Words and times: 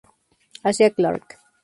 Asia" 0.71 0.89
Clark. 0.89 1.37